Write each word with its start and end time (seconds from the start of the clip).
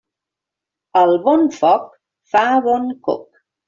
El 1.03 1.13
bon 1.29 1.47
foc 1.59 1.87
fa 2.35 2.47
bon 2.69 2.95
coc. 3.09 3.27